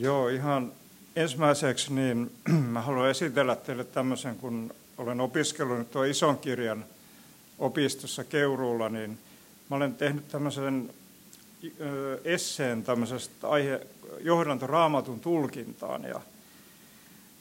[0.00, 0.72] Joo, ihan
[1.16, 2.32] ensimmäiseksi niin
[2.72, 6.84] mä haluan esitellä teille tämmöisen, kun olen opiskellut tuo ison kirjan
[7.58, 9.18] opistossa Keuruulla, niin
[9.70, 10.90] mä olen tehnyt tämmöisen
[12.24, 13.86] esseen tämmöisestä aihe,
[14.20, 16.04] johdantoraamatun tulkintaan.
[16.04, 16.20] Ja,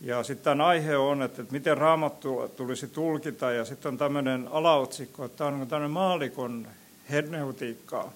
[0.01, 5.25] ja sitten aihe on, että, että miten raamattu tulisi tulkita, ja sitten on tämmöinen alaotsikko,
[5.25, 6.67] että tämä on niin tämmöinen maalikon
[7.09, 8.13] herneutiikkaa.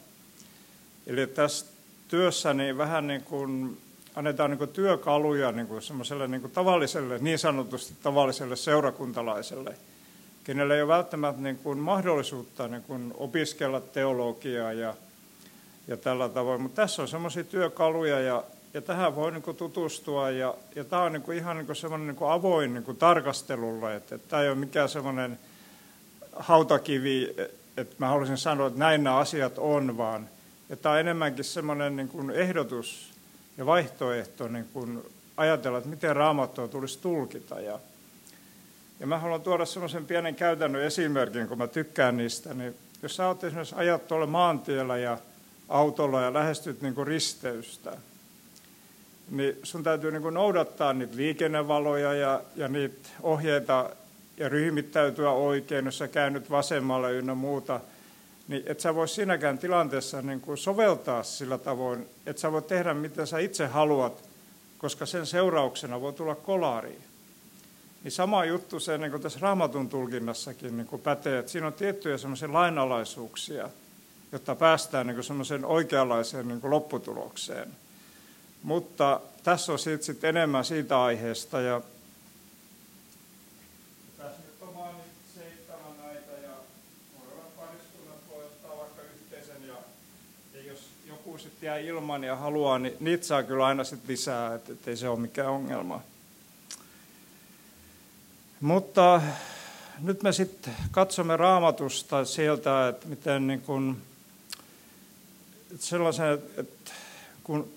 [1.07, 1.65] Eli tässä
[2.07, 3.77] työssä niin vähän niin kuin
[4.15, 9.77] annetaan niin työkaluja niin semmoiselle niin tavalliselle, niin sanotusti tavalliselle seurakuntalaiselle,
[10.43, 14.93] kenelle ei ole välttämättä niin kuin mahdollisuutta niin kuin opiskella teologiaa ja,
[15.87, 16.61] ja tällä tavoin.
[16.61, 18.43] Mutta tässä on semmoisia työkaluja ja,
[18.73, 21.75] ja tähän voi niin kuin tutustua ja, ja tämä on niin kuin ihan niin kuin
[21.75, 25.39] semmoinen niin avoin niin kuin tarkastelulle, että, että tämä ei ole mikään semmoinen
[26.35, 27.35] hautakivi,
[27.77, 30.29] että mä haluaisin sanoa, että näin nämä asiat on, vaan
[30.69, 33.10] että tämä on enemmänkin semmoinen niin ehdotus
[33.61, 35.05] ja vaihtoehto niin kun
[35.37, 37.59] ajatella, että miten raamattua tulisi tulkita.
[37.59, 37.79] Ja,
[38.99, 42.53] ja mä haluan tuoda semmoisen pienen käytännön esimerkin, kun mä tykkään niistä.
[42.53, 45.17] Niin jos sä oot esimerkiksi ajat tuolla maantiellä ja
[45.69, 47.97] autolla ja lähestyt niin kuin risteystä,
[49.31, 53.89] niin sun täytyy niin kuin noudattaa niitä liikennevaloja ja, ja niitä ohjeita
[54.37, 57.79] ja ryhmittäytyä oikein, jos sä käännyt vasemmalle ynnä muuta–
[58.51, 62.93] niin et sä voi siinäkään tilanteessa niin kuin soveltaa sillä tavoin, että sä voit tehdä
[62.93, 64.23] mitä sä itse haluat,
[64.77, 66.99] koska sen seurauksena voi tulla kolari.
[68.03, 71.73] Niin sama juttu se niin kuin tässä raamatun tulkinnassakin niin kuin pätee, että siinä on
[71.73, 73.69] tiettyjä semmoisia lainalaisuuksia,
[74.31, 77.69] jotta päästään niin semmoiseen oikeanlaiseen niin kuin lopputulokseen.
[78.63, 81.81] Mutta tässä on sitten enemmän siitä aiheesta ja
[91.61, 95.19] jää ilman ja haluaa, niin niitä saa kyllä aina sitten lisää, että ei se ole
[95.19, 96.01] mikään ongelma.
[98.61, 99.21] Mutta
[99.99, 103.97] nyt me sitten katsomme raamatusta sieltä, että miten niin kun,
[105.71, 106.91] että sellaisen, että
[107.43, 107.73] kun,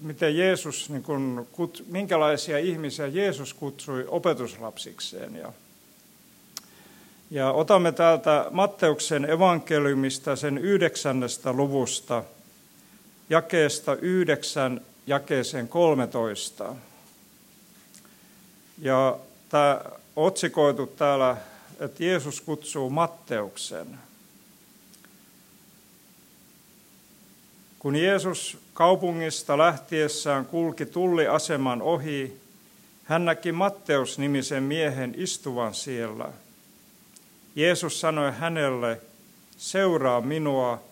[0.00, 1.46] miten Jeesus, niin kun,
[1.86, 5.36] minkälaisia ihmisiä Jeesus kutsui opetuslapsikseen.
[5.36, 5.52] Ja,
[7.30, 12.24] ja otamme täältä Matteuksen evankeliumista sen yhdeksännestä luvusta–
[13.30, 16.74] jakeesta 9 jakeeseen 13.
[18.78, 19.18] Ja
[19.48, 19.80] tämä
[20.16, 21.36] otsikoitu täällä,
[21.80, 23.98] että Jeesus kutsuu Matteuksen.
[27.78, 32.40] Kun Jeesus kaupungista lähtiessään kulki tulliaseman ohi,
[33.04, 36.32] hän näki Matteus-nimisen miehen istuvan siellä.
[37.56, 39.00] Jeesus sanoi hänelle,
[39.56, 40.82] seuraa minua,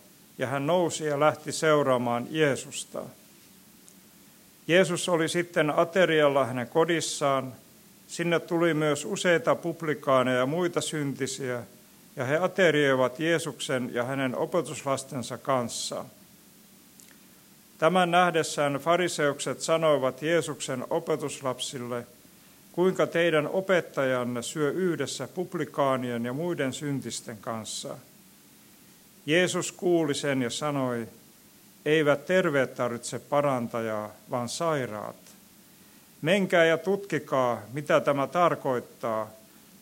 [0.42, 3.02] ja hän nousi ja lähti seuraamaan Jeesusta.
[4.68, 7.52] Jeesus oli sitten aterialla hänen kodissaan.
[8.08, 11.62] Sinne tuli myös useita publikaaneja ja muita syntisiä,
[12.16, 16.04] ja he aterioivat Jeesuksen ja hänen opetuslastensa kanssa.
[17.78, 22.06] Tämän nähdessään fariseukset sanoivat Jeesuksen opetuslapsille,
[22.72, 27.96] kuinka teidän opettajanne syö yhdessä publikaanien ja muiden syntisten kanssa–
[29.26, 31.08] Jeesus kuuli sen ja sanoi,
[31.84, 35.16] eivät terveet tarvitse parantajaa, vaan sairaat.
[36.22, 39.30] Menkää ja tutkikaa, mitä tämä tarkoittaa.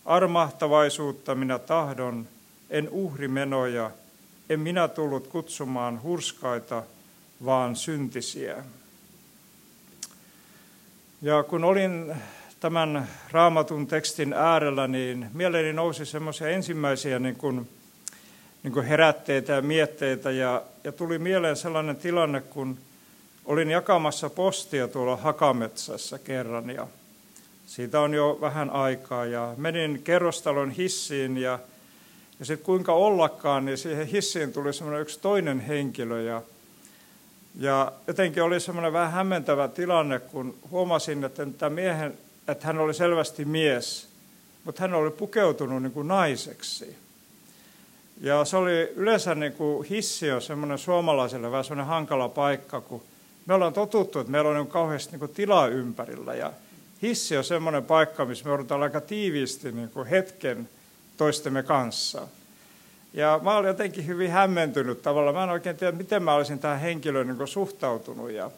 [0.05, 2.27] Armahtavaisuutta minä tahdon,
[2.71, 3.91] en uhrimenoja,
[4.49, 6.83] en minä tullut kutsumaan hurskaita,
[7.45, 8.65] vaan syntisiä.
[11.22, 12.15] Ja kun olin
[12.61, 17.69] tämän raamatun tekstin äärellä, niin mieleeni nousi semmoisia ensimmäisiä niin kuin
[18.62, 20.31] niin herätteitä ja mietteitä.
[20.31, 22.78] Ja, ja tuli mieleen sellainen tilanne, kun
[23.44, 26.86] olin jakamassa postia tuolla Hakametsässä kerran ja
[27.66, 31.59] siitä on jo vähän aikaa ja menin kerrostalon hissiin ja,
[32.39, 36.42] ja sitten kuinka ollakaan, niin siihen hissiin tuli semmoinen yksi toinen henkilö ja,
[37.59, 42.18] ja jotenkin oli semmoinen vähän hämmentävä tilanne, kun huomasin, että, tämä miehen,
[42.48, 44.09] että hän oli selvästi mies,
[44.65, 46.97] mutta hän oli pukeutunut niin kuin naiseksi.
[48.21, 53.03] Ja se oli yleensä niin kuin hissi on semmoinen suomalaiselle vähän semmoinen hankala paikka, kun
[53.47, 56.34] me ollaan totuttu, että meillä on niin kauheasti niin kuin tilaa ympärillä.
[56.34, 56.53] Ja
[57.03, 60.69] hissi on semmoinen paikka, missä me joudutaan aika tiiviisti niin kuin hetken
[61.17, 62.28] toistemme kanssa.
[63.13, 65.34] Ja mä olin jotenkin hyvin hämmentynyt tavallaan.
[65.34, 68.31] Mä en oikein tiedä, miten mä olisin tähän henkilöön niin suhtautunut.
[68.31, 68.51] Ja,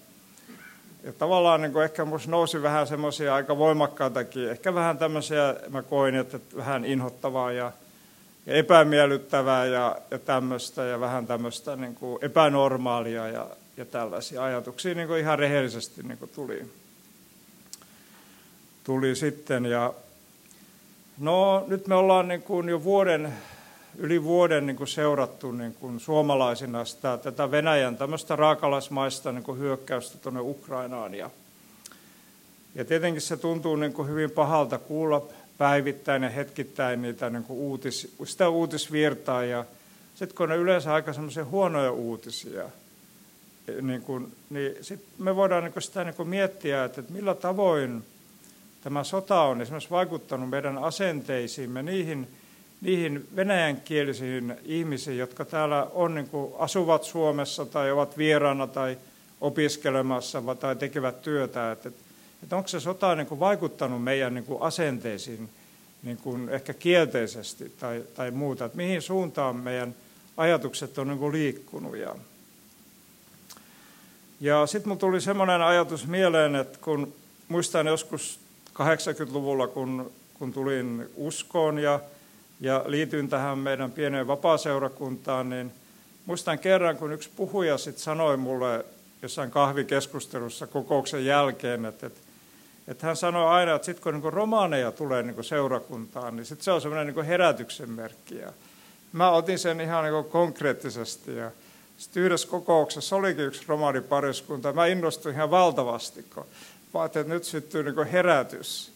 [1.05, 5.82] ja tavallaan niin kuin ehkä minusta nousi vähän semmoisia aika voimakkaitakin, ehkä vähän tämmöisiä, mä
[5.82, 7.73] koin, että vähän inhottavaa ja
[8.47, 13.47] ja epämiellyttävää ja, ja tämmöistä ja vähän tämmöistä niin kuin epänormaalia ja,
[13.77, 16.67] ja tällaisia ajatuksia niin kuin ihan rehellisesti niin kuin tuli,
[18.85, 19.67] tuli sitten.
[19.67, 19.94] Ja
[21.19, 23.33] no nyt me ollaan niin kuin jo vuoden,
[23.99, 29.59] yli vuoden niin kuin seurattu niin kuin suomalaisina sitä, tätä Venäjän tämmöistä raakalaismaista niin kuin
[29.59, 31.15] hyökkäystä tuonne Ukrainaan.
[31.15, 31.31] Ja,
[32.75, 35.27] ja tietenkin se tuntuu niin kuin hyvin pahalta kuulla
[35.58, 39.64] päivittäin ja hetkittäin niitä niin kuin uutis, sitä uutisvirtaa ja
[40.14, 42.64] sitten kun ne yleensä aika semmoisia huonoja uutisia,
[43.82, 47.34] niin, kuin, niin sit me voidaan niin kuin sitä niin kuin miettiä, että, että millä
[47.34, 48.04] tavoin
[48.82, 52.28] tämä sota on esimerkiksi vaikuttanut meidän asenteisiimme, niihin,
[52.81, 58.98] niihin venäjänkielisiin ihmisiin, jotka täällä on, niin kuin asuvat Suomessa tai ovat vieraana tai
[59.40, 61.72] opiskelemassa tai tekevät työtä.
[61.72, 62.12] Että, että
[62.50, 65.49] onko se sota niin kuin vaikuttanut meidän niin kuin asenteisiin
[66.03, 69.94] niin kuin ehkä kielteisesti tai, tai muuta, että mihin suuntaan meidän
[70.37, 71.97] ajatukset on niin kuin liikkunut.
[71.97, 72.15] Ja,
[74.41, 77.15] ja sitten mun tuli semmoinen ajatus mieleen, että kun
[77.49, 78.39] muistan joskus
[78.75, 82.00] 80-luvulla, kun, kun tulin uskoon ja,
[82.61, 85.73] ja liityin tähän meidän pieneen vapaaseurakuntaan, niin
[86.27, 88.85] muistan kerran, kun yksi puhuja sitten sanoi mulle
[89.23, 92.21] jossain kahvikeskustelussa kokouksen jälkeen, että, että,
[92.88, 96.73] että hän sanoi aina, että sitten kun niin romaaneja tulee niin seurakuntaan, niin sitten se
[96.73, 98.38] on semmoinen niin herätyksen merkki.
[98.38, 98.52] Ja
[99.12, 101.50] mä otin sen ihan niin konkreettisesti ja
[101.99, 104.73] sitten yhdessä kokouksessa olikin yksi romaanipariskunta.
[104.73, 106.46] Mä innostuin ihan valtavasti, kun
[106.94, 108.93] mä että nyt syttyy niin herätys.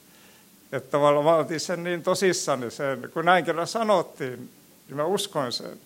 [0.73, 4.50] Että tavallaan mä otin sen niin tosissani sen, kun näin kerran sanottiin,
[4.88, 5.79] niin mä uskoin sen.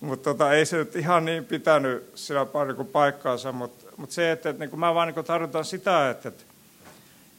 [0.00, 4.32] Mutta tota, ei se nyt ihan niin pitänyt sillä paljon kuin paikkaansa, mutta, mutta se,
[4.32, 6.44] että, että niin mä vaan niin tarvitaan sitä, että, että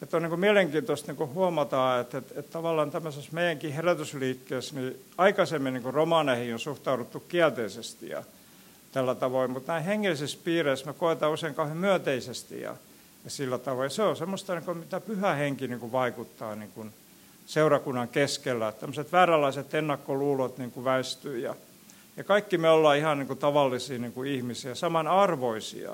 [0.02, 4.76] että on niin kuin mielenkiintoista niin kuin huomata, että, että, että tavallaan tämmöisessä meidänkin herätysliikkeessä,
[4.76, 8.24] niin aikaisemmin niin kuin romaaneihin on suhtauduttu kielteisesti ja
[8.92, 12.76] tällä tavoin, mutta näin hengellisissä piireissä me koetaan usein kauhean myönteisesti ja,
[13.24, 13.90] ja sillä tavoin.
[13.90, 16.94] Se on semmoista, niin kuin, mitä pyhä henki niin kuin vaikuttaa niin kuin
[17.46, 21.56] seurakunnan keskellä, että tämmöiset vääränlaiset ennakkoluulot niin kuin väistyy ja,
[22.18, 25.92] ja kaikki me ollaan ihan niin kuin tavallisia niin kuin ihmisiä, samanarvoisia,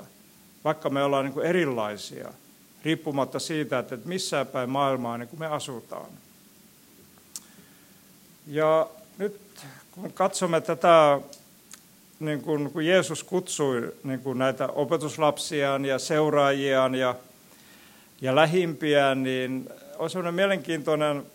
[0.64, 2.32] vaikka me ollaan niin kuin erilaisia–
[2.84, 6.10] riippumatta siitä, että missä päin maailmaa niin kuin me asutaan.
[8.46, 8.88] Ja
[9.18, 9.40] nyt
[9.92, 11.20] kun katsomme tätä,
[12.20, 17.14] niin kuin, kun Jeesus kutsui niin kuin näitä opetuslapsiaan ja seuraajiaan ja,
[18.20, 21.26] ja lähimpiään, niin on sellainen mielenkiintoinen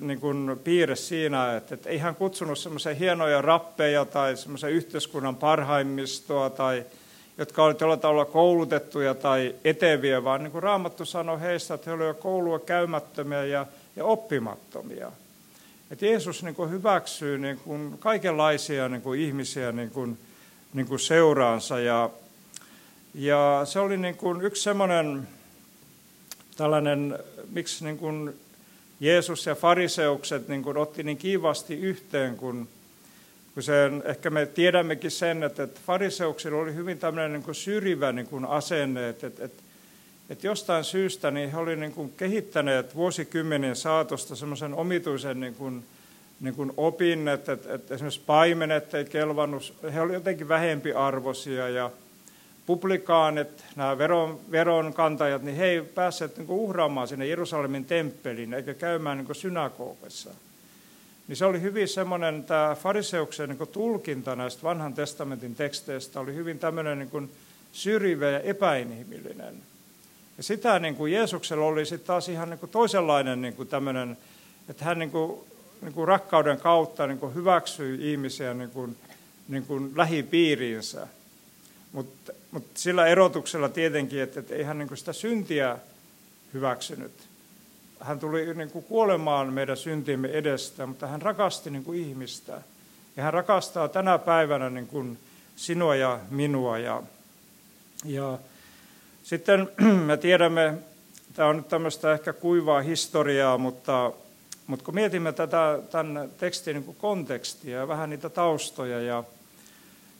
[0.00, 5.36] niin kuin piirre siinä, että, että ei hän kutsunut semmoisia hienoja rappeja tai semmoisia yhteiskunnan
[5.36, 6.84] parhaimmistoa tai
[7.38, 11.94] jotka olivat jollain tavalla koulutettuja tai eteviä, vaan niin kuin Raamattu sanoi heistä, että he
[11.94, 15.12] olivat koulua käymättömiä ja, ja oppimattomia.
[15.90, 20.18] Että Jeesus niin kuin hyväksyy niin kuin kaikenlaisia niin kuin ihmisiä niin kuin,
[20.72, 21.80] niin kuin seuraansa.
[21.80, 22.10] Ja,
[23.14, 25.28] ja se oli niin kuin yksi semmoinen
[26.56, 27.18] tällainen,
[27.50, 28.40] miksi niin kuin
[29.00, 32.68] Jeesus ja fariseukset niin kuin otti niin kiivasti yhteen, kun
[33.58, 38.12] kun sen, ehkä me tiedämmekin sen, että, että fariseuksilla oli hyvin tämmöinen niin kuin syrjivä
[38.12, 39.62] niin kuin asenne, että, että, että,
[40.30, 45.84] että jostain syystä niin he olivat niin kuin kehittäneet vuosikymmenien saatosta semmoisen omituisen niin kuin,
[46.40, 51.90] niin kuin opin, että, että, että esimerkiksi paimenet ei kelvannut, he olivat jotenkin vähempiarvoisia ja
[52.66, 58.74] publikaanit, nämä veron, veronkantajat, niin he ei päässeet niin kuin uhraamaan sinne Jerusalemin temppeliin eikä
[58.74, 60.30] käymään niin kuin synagogassa
[61.28, 66.58] niin se oli hyvin semmoinen, tämä fariseuksen niin tulkinta näistä vanhan testamentin teksteistä oli hyvin
[66.58, 67.30] tämmöinen niin
[67.72, 69.54] syrjivä ja epäinhimillinen.
[70.36, 74.16] Ja sitä niin kuin Jeesuksella oli sitten taas ihan niin kuin toisenlainen niin kuin tämmöinen,
[74.68, 75.40] että hän niin kuin,
[75.82, 78.96] niin kuin rakkauden kautta niin kuin hyväksyi ihmisiä niin kuin,
[79.48, 81.06] niin kuin lähipiiriinsä.
[81.92, 85.78] Mutta mut sillä erotuksella tietenkin, että, että ei hän niin kuin sitä syntiä
[86.54, 87.27] hyväksynyt
[88.00, 92.62] hän tuli niin kuin kuolemaan meidän syntiimme edestä, mutta hän rakasti niin kuin ihmistä.
[93.16, 95.18] Ja hän rakastaa tänä päivänä niin kuin
[95.56, 96.78] sinua ja minua.
[96.78, 97.02] Ja,
[98.04, 98.38] ja
[99.22, 99.68] sitten
[100.06, 100.74] me tiedämme,
[101.34, 104.12] tämä on nyt tämmöistä ehkä kuivaa historiaa, mutta,
[104.66, 109.24] mutta kun mietimme tätä, tämän tekstin niin kuin kontekstia ja vähän niitä taustoja, ja,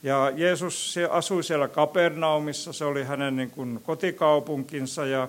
[0.02, 5.28] ja Jeesus asui siellä Kapernaumissa, se oli hänen niin kuin kotikaupunkinsa, ja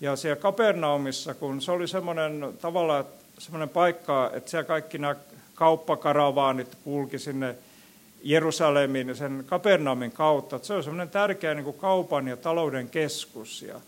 [0.00, 3.04] ja siellä Kapernaumissa, kun se oli semmoinen tavallaan
[3.38, 5.16] semmoinen paikka, että siellä kaikki nämä
[5.54, 7.54] kauppakaravaanit kulki sinne
[8.22, 10.56] Jerusalemiin sen Kapernaumin kautta.
[10.56, 13.62] Että se oli semmoinen tärkeä niin kuin kaupan ja talouden keskus.
[13.62, 13.80] Ja,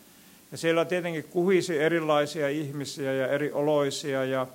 [0.53, 4.25] ja siellä tietenkin kuhisi erilaisia ihmisiä ja eri oloisia.
[4.25, 4.47] Ja,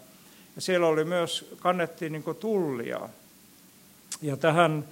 [0.55, 3.09] ja siellä oli myös, kannettiin niin tullia.
[4.21, 4.85] Ja tähän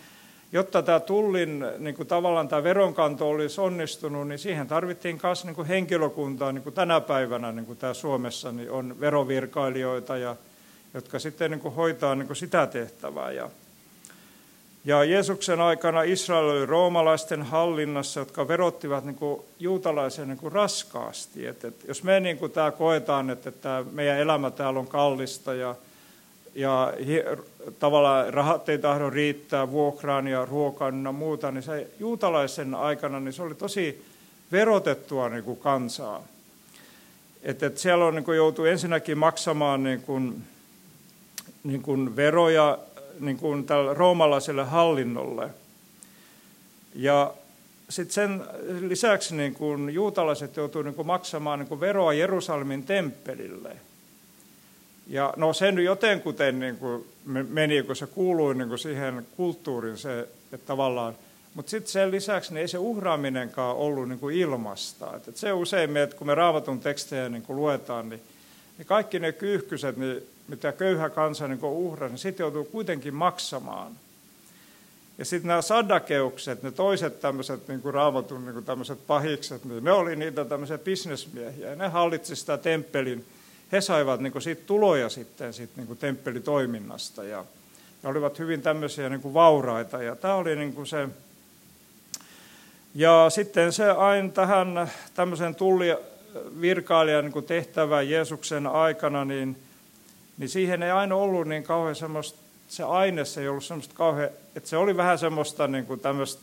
[0.55, 5.55] jotta tämä tullin niin kuin tavallaan tämä veronkanto olisi onnistunut, niin siihen tarvittiin myös niin
[5.55, 10.35] kuin henkilökuntaa, niin kuin tänä päivänä niin kuin tämä Suomessa niin on verovirkailijoita, ja,
[10.93, 13.31] jotka sitten niin kuin hoitaa niin kuin sitä tehtävää.
[13.31, 13.49] Ja,
[14.85, 21.47] ja Jeesuksen aikana Israel oli roomalaisten hallinnassa, jotka verottivat niin kuin juutalaisia niin kuin raskaasti.
[21.47, 25.53] Et, et, jos me niin kuin tämä koetaan, että, että meidän elämä täällä on kallista
[25.53, 25.75] ja
[26.55, 26.93] ja
[27.79, 33.33] tavallaan rahat ei tahdo riittää vuokraan ja ruokaan ja muuta, niin se juutalaisen aikana niin
[33.33, 34.05] se oli tosi
[34.51, 36.23] verotettua niin kuin kansaa.
[37.43, 40.43] Että et siellä on niin kuin joutu ensinnäkin maksamaan niin kuin,
[41.63, 42.77] niin kuin veroja
[43.19, 45.49] niin kuin tälle roomalaiselle hallinnolle.
[46.95, 47.33] Ja
[47.89, 48.43] sitten sen
[48.81, 53.75] lisäksi niin kuin juutalaiset joutuivat niin kuin maksamaan niin kuin veroa Jerusalemin temppelille–
[55.07, 59.97] ja no se nyt jotenkuten niin kuin meni, kun se kuului niin kuin siihen kulttuuriin,
[59.97, 60.19] se,
[60.51, 61.15] että tavallaan,
[61.53, 65.15] mutta sitten sen lisäksi niin ei se uhraaminenkaan ollut niin kuin ilmasta.
[65.27, 68.21] Et, se usein, että kun me raavatun tekstejä niin kuin luetaan, niin,
[68.77, 73.91] niin kaikki ne kyyhkyset, niin, mitä köyhä kansa niin uhrasi, niin sitten joutuu kuitenkin maksamaan.
[75.17, 79.91] Ja sitten nämä sadakeukset, ne toiset tämmöiset niin raamatun niin kuin tämmöiset pahikset, niin ne
[79.91, 81.75] oli niitä tämmöisiä bisnesmiehiä.
[81.75, 83.25] Ne hallitsi sitä temppelin
[83.75, 87.45] he saivat niin kuin siitä tuloja sitten siitä niin kuin temppelitoiminnasta ja,
[88.03, 90.03] ja olivat hyvin tämmöisiä niin kuin vauraita.
[90.03, 91.09] Ja tämä oli niin kuin se,
[92.95, 95.95] ja sitten se aina tähän tämmöisen tulli
[96.61, 99.57] virkailijan niin tehtävään Jeesuksen aikana, niin,
[100.37, 104.29] niin siihen ei aina ollut niin kauhean semmoista, se aine se ei ollut semmoista kauhean,
[104.55, 106.41] että se oli vähän semmoista niin kuin tämmöistä,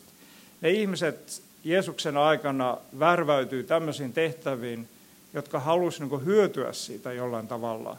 [0.61, 4.89] ne ihmiset Jeesuksen aikana värväytyy tämmöisiin tehtäviin,
[5.33, 7.97] jotka halusivat niin hyötyä siitä jollain tavalla.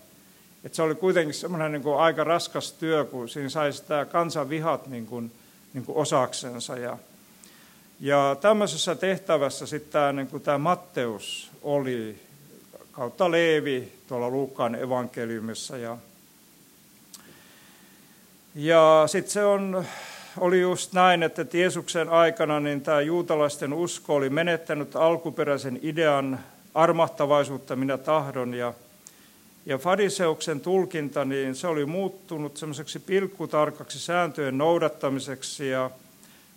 [0.65, 4.49] Et se oli kuitenkin semmoinen niin kuin aika raskas työ, kun siinä sai sitä kansan
[4.49, 5.33] vihat niin kuin,
[5.75, 6.79] niin kuin osaksensa.
[6.79, 6.99] Ja,
[8.01, 12.21] ja tämmöisessä tehtävässä sitten tämä, niin kuin tämä Matteus oli
[12.93, 15.77] kautta Leevi tuolla Luukkaan evankeliumissa.
[15.77, 15.97] Ja,
[18.55, 19.85] ja sitten se on,
[20.39, 26.41] oli just näin, että Jeesuksen aikana niin tämä juutalaisten usko oli menettänyt alkuperäisen idean
[26.75, 28.55] armahtavaisuutta minä tahdon.
[28.55, 28.75] Ja,
[29.67, 35.91] ja fariseuksen tulkinta, niin se oli muuttunut semmoiseksi pilkkutarkaksi sääntöjen noudattamiseksi ja,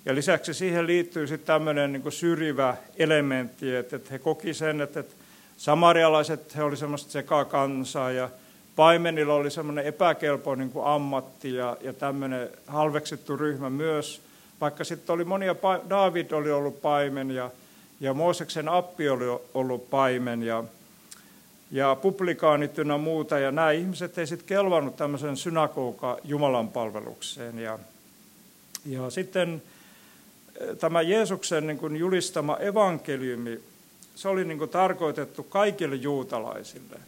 [0.06, 5.00] ja lisäksi siihen liittyy sitten tämmöinen niin syrjivä elementti, että, että he koki sen, että,
[5.00, 5.16] että
[5.58, 8.30] samarialaiset he oli semmoista sekakansaa ja
[8.76, 14.22] paimenilla oli semmoinen epäkelpo niin kuin ammatti ja, ja tämmöinen halveksittu ryhmä myös,
[14.62, 15.56] vaikka sitten oli monia,
[15.90, 17.52] David oli ollut paimen ja
[18.00, 20.64] ja Mooseksen appi oli ollut paimen ja,
[21.72, 23.40] ja publikaanit ynnä muuta.
[23.40, 27.60] Ja nämä ihmiset ei sitten kelvannut tämmöisen synagoga Jumalan palvelukseen.
[27.60, 27.80] Ja,
[28.86, 29.62] ja sitten
[30.60, 33.60] eh, tämä Jeesuksen niin kuin julistama evankeliumi,
[34.16, 37.00] se oli niin kuin tarkoitettu kaikille juutalaisille.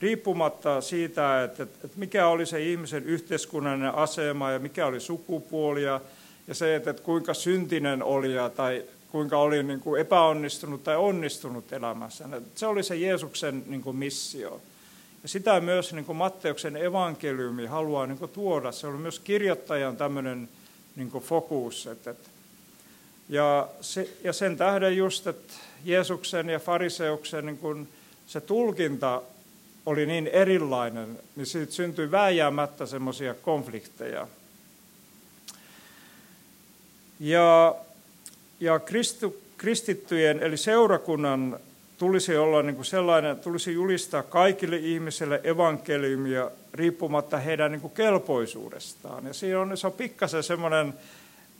[0.00, 6.00] Riippumatta siitä, että, että mikä oli se ihmisen yhteiskunnallinen asema ja mikä oli sukupuoli ja,
[6.48, 10.96] ja se, että, että kuinka syntinen oli ja, tai kuinka oli niin kuin epäonnistunut tai
[10.96, 12.28] onnistunut elämässä.
[12.54, 14.60] Se oli se Jeesuksen niin kuin missio.
[15.22, 18.72] Ja sitä myös niin kuin Matteuksen evankeliumi haluaa niin kuin tuoda.
[18.72, 20.48] Se oli myös kirjoittajan tämmöinen
[20.96, 21.86] niin kuin fokus.
[21.86, 22.14] Että,
[23.28, 25.54] ja, se, ja sen tähden just, että
[25.84, 27.88] Jeesuksen ja fariseuksen niin kuin
[28.26, 29.22] se tulkinta
[29.86, 34.28] oli niin erilainen, niin siitä syntyi vääjäämättä semmoisia konflikteja.
[37.20, 37.74] Ja
[38.62, 41.58] ja Kristu, kristittyjen eli seurakunnan
[41.98, 49.26] tulisi olla niin kuin sellainen, tulisi julistaa kaikille ihmisille evankeliumia riippumatta heidän niin kuin kelpoisuudestaan.
[49.26, 50.94] Ja siinä on, se on pikkasen semmoinen,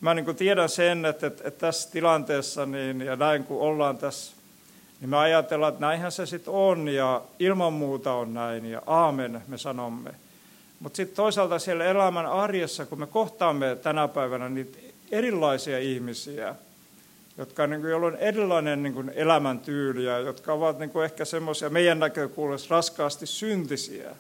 [0.01, 3.99] mä niin kuin tiedän sen, että, että, että tässä tilanteessa niin, ja näin kun ollaan
[3.99, 4.33] tässä,
[5.01, 9.43] niin me ajatellaan, että näinhän se sitten on ja ilman muuta on näin ja aamen
[9.49, 10.11] me sanomme.
[10.81, 14.79] Mutta sitten toisaalta siellä elämän arjessa, kun me kohtaamme tänä päivänä niitä
[15.11, 16.55] erilaisia ihmisiä,
[17.39, 21.71] jotka niin kuin, on erilainen niin kuin, elämäntyyli ja jotka ovat niin kuin, ehkä semmoisia
[21.71, 24.11] meidän näkökulmasta raskaasti syntisiä,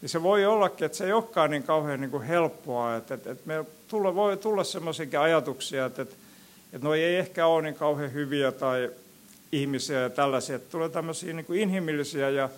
[0.00, 2.96] niin se voi ollakin, että se ei olekaan niin kauhean niin kuin helppoa.
[2.96, 6.16] Että, että, että me tulla, voi tulla semmoisiakin ajatuksia, että, että,
[6.72, 8.90] että no ei ehkä ole niin kauhean hyviä tai
[9.52, 10.56] ihmisiä ja tällaisia.
[10.56, 12.48] Että tulee tämmöisiä niin kuin inhimillisiä ja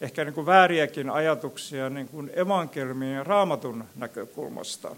[0.00, 4.96] ehkä niin kuin vääriäkin ajatuksia niin kuin evankeliumin ja raamatun näkökulmasta.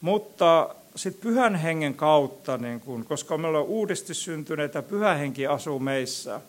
[0.00, 5.78] Mutta sitten pyhän hengen kautta, niin kun, koska me ollaan uudesti syntyneitä, pyhä henki asuu
[5.78, 6.40] meissä.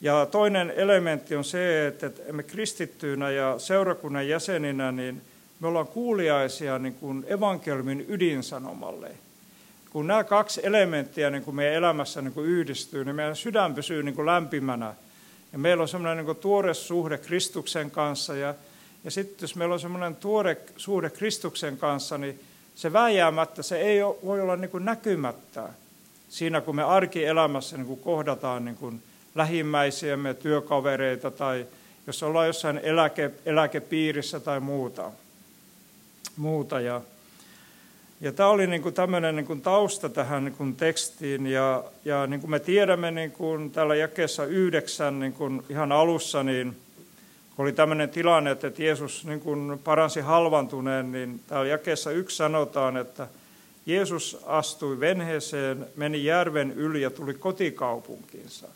[0.00, 5.22] Ja toinen elementti on se, että me kristittyinä ja seurakunnan jäseninä, niin
[5.60, 9.10] me ollaan kuuliaisia niin kuin evankeliumin ydinsanomalle.
[9.90, 14.02] Kun nämä kaksi elementtiä niin kuin meidän elämässä niin kuin yhdistyy, niin meidän sydän pysyy
[14.02, 14.94] niin kuin lämpimänä.
[15.52, 18.36] Ja meillä on semmoinen niin tuore suhde Kristuksen kanssa.
[18.36, 18.54] Ja,
[19.04, 22.40] ja sitten jos meillä on semmoinen tuore suhde Kristuksen kanssa, niin
[22.74, 25.68] se vääjäämättä, se ei voi olla niin kuin näkymättä
[26.28, 29.02] siinä, kun me arkielämässä niin kuin kohdataan niin kuin
[29.34, 31.66] lähimmäisiämme, työkavereita tai
[32.06, 35.10] jos ollaan jossain eläke, eläkepiirissä tai muuta.
[36.36, 36.80] muuta.
[36.80, 37.00] Ja,
[38.20, 42.26] ja tämä oli niin kuin tämmöinen niin kuin tausta tähän niin kuin tekstiin, ja, ja
[42.26, 46.76] niin kuin me tiedämme niin kuin täällä jakeessa yhdeksän niin kuin ihan alussa, niin
[47.58, 53.28] oli tämmöinen tilanne, että Jeesus niin kuin paransi halvantuneen, niin täällä jakeessa yksi sanotaan, että
[53.86, 58.68] Jeesus astui venheeseen, meni järven yli ja tuli kotikaupunkiinsa.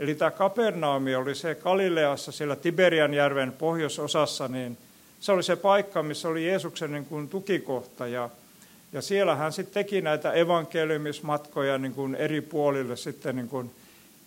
[0.00, 4.78] Eli tämä Kapernaumi oli se Galileassa siellä Tiberian järven pohjoisosassa, niin
[5.20, 8.06] se oli se paikka, missä oli Jeesuksen niin kuin tukikohta.
[8.06, 8.30] Ja,
[8.92, 13.70] ja siellä hän sitten teki näitä evankeliumismatkoja niin kuin eri puolille sitten niin kuin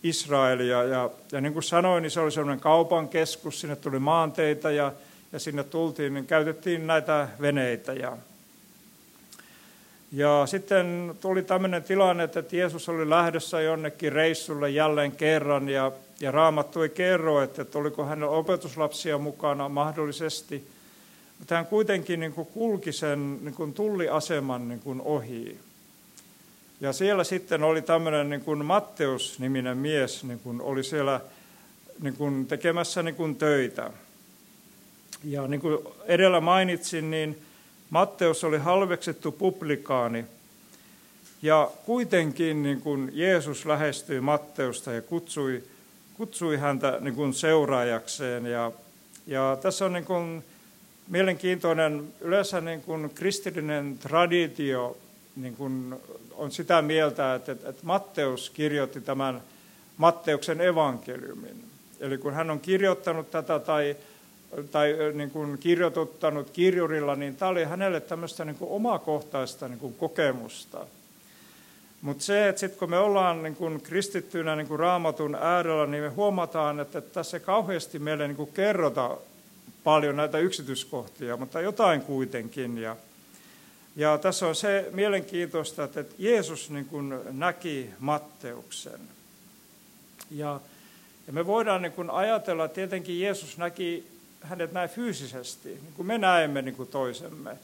[0.04, 0.84] Israelia.
[0.84, 4.94] Ja, ja niin kuin sanoin, niin se oli sellainen kaupan keskus, sinne tuli maanteita ja,
[5.32, 7.94] ja sinne tultiin, niin käytettiin näitä veneitä.
[7.94, 8.18] Ja,
[10.12, 16.32] ja sitten tuli tämmöinen tilanne, että Jeesus oli lähdössä jonnekin reissulle jälleen kerran ja, ja
[16.32, 20.68] Raamattu ei kerro, että, oliko hänellä opetuslapsia mukana mahdollisesti.
[21.40, 25.60] Mutta hän kuitenkin niin kuin kulki sen niin kuin tulliaseman niin kuin ohi.
[26.82, 31.22] Ja siellä sitten oli tämmöinen niin kuin Matteus-niminen mies, niin kuin oli siellä
[32.02, 33.92] niin kuin tekemässä niin kuin töitä.
[35.24, 37.42] Ja niin kuin edellä mainitsin, niin
[37.90, 40.26] Matteus oli halveksettu publikaani.
[41.42, 45.64] Ja kuitenkin niin kuin Jeesus lähestyi Matteusta ja kutsui,
[46.14, 48.46] kutsui häntä niin kuin seuraajakseen.
[48.46, 48.72] Ja,
[49.28, 50.44] ja tässä on niin kuin
[51.08, 54.98] mielenkiintoinen, yleensä niin kuin kristillinen traditio
[55.36, 55.96] niin kuin
[56.32, 59.42] on sitä mieltä, että, että Matteus kirjoitti tämän
[59.98, 61.66] Matteuksen evankeliumin.
[62.00, 63.96] Eli kun hän on kirjoittanut tätä tai
[64.72, 69.96] tai niin kuin kirjoituttanut kirjurilla, niin tämä oli hänelle tämmöistä niin kuin omakohtaista niin kuin
[69.96, 70.86] kokemusta.
[72.02, 76.04] Mutta se, että sitten kun me ollaan niin kuin kristittyinä niin kuin raamatun äärellä, niin
[76.04, 79.18] me huomataan, että tässä ei kauheasti meille niin kerrota
[79.84, 82.78] paljon näitä yksityiskohtia, mutta jotain kuitenkin.
[82.78, 82.96] Ja,
[83.96, 89.02] ja tässä on se mielenkiintoista, että Jeesus niin kuin näki Matteuksen.
[90.32, 90.60] Ja,
[91.28, 94.08] ja me voidaan niin kuin ajatella, että tietenkin Jeesus näki
[94.42, 97.58] hänet näin fyysisesti, niin kuin me näemme niin kuin toisemme.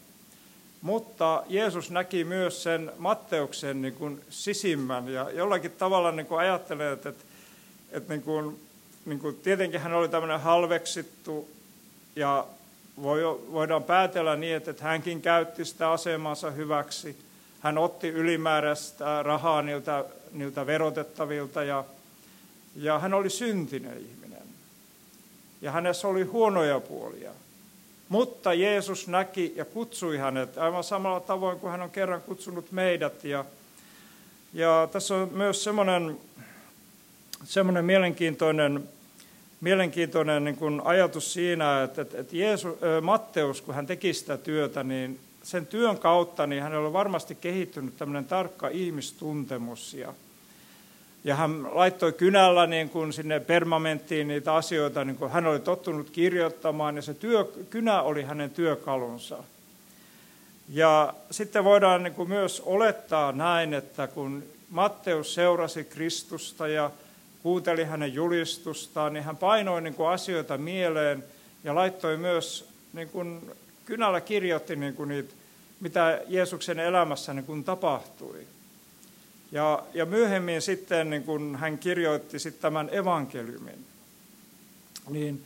[0.81, 6.91] Mutta Jeesus näki myös sen Matteuksen niin kuin sisimmän ja jollakin tavalla niin kuin ajattelee,
[6.91, 7.23] että, että,
[7.91, 8.59] että niin kuin,
[9.05, 11.49] niin kuin, tietenkin hän oli tämmöinen halveksittu
[12.15, 12.45] ja
[13.51, 17.17] voidaan päätellä niin, että, hänkin käytti sitä asemansa hyväksi.
[17.59, 21.83] Hän otti ylimääräistä rahaa niiltä, niiltä verotettavilta ja,
[22.75, 24.27] ja hän oli syntinen ihminen
[25.61, 27.31] ja hänessä oli huonoja puolia.
[28.09, 33.23] Mutta Jeesus näki ja kutsui hänet aivan samalla tavoin kuin hän on kerran kutsunut meidät.
[33.23, 33.45] Ja,
[34.53, 36.17] ja tässä on myös semmoinen,
[37.43, 38.89] semmoinen mielenkiintoinen,
[39.61, 44.83] mielenkiintoinen niin kuin ajatus siinä, että, että, että Jeesus, Matteus, kun hän teki sitä työtä,
[44.83, 50.13] niin sen työn kautta niin hänellä on varmasti kehittynyt tämmöinen tarkka ihmistuntemus ja,
[51.23, 56.09] ja hän laittoi kynällä niin kuin sinne permamenttiin niitä asioita, niin kuin hän oli tottunut
[56.09, 59.43] kirjoittamaan, ja se työ, kynä oli hänen työkalunsa.
[60.69, 66.91] Ja sitten voidaan niin kuin myös olettaa näin, että kun Matteus seurasi Kristusta ja
[67.47, 71.23] kuunteli hänen julistustaan, niin hän painoi niin kuin asioita mieleen
[71.63, 73.51] ja laittoi myös niin kuin
[73.85, 75.33] kynällä kirjoitti niin kuin niitä,
[75.79, 78.47] mitä Jeesuksen elämässä niin kuin tapahtui.
[79.51, 83.85] Ja, ja myöhemmin sitten, niin kun hän kirjoitti sitten tämän evankeliumin,
[85.09, 85.43] niin,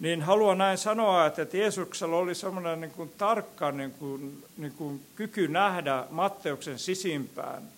[0.00, 4.72] niin haluan näin sanoa, että, että Jeesuksella oli semmoinen niin kuin tarkka niin kuin, niin
[4.72, 7.75] kuin kyky nähdä Matteuksen sisimpään.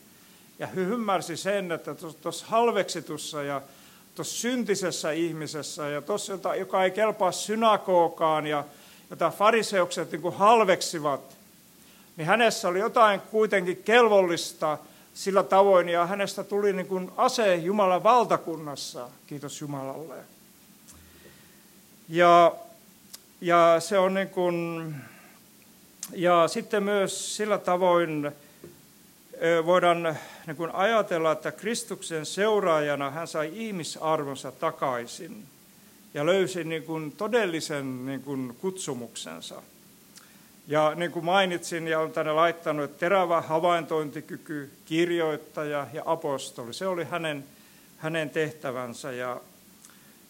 [0.59, 3.62] Ja ymmärsi sen, että tuossa halveksitussa ja
[4.14, 8.64] tuossa syntisessä ihmisessä ja tuossa, joka ei kelpaa synagogaan ja
[9.11, 11.21] jota fariseukset niin halveksivat,
[12.16, 14.79] niin hänessä oli jotain kuitenkin kelvollista–
[15.18, 20.14] sillä tavoin, ja hänestä tuli niin kuin ase Jumalan valtakunnassa, kiitos Jumalalle.
[22.09, 22.53] Ja,
[23.40, 24.94] ja se on niin kuin,
[26.12, 28.33] ja sitten myös sillä tavoin
[29.66, 35.44] voidaan niin kuin ajatella, että Kristuksen seuraajana hän sai ihmisarvonsa takaisin
[36.14, 39.62] ja löysi niin kuin todellisen niin kuin kutsumuksensa.
[40.68, 46.87] Ja niin kuin mainitsin ja olen tänne laittanut, että terävä havaintointikyky, kirjoittaja ja apostoli, se
[46.87, 47.44] oli hänen,
[47.98, 49.12] hänen tehtävänsä.
[49.12, 49.40] Ja,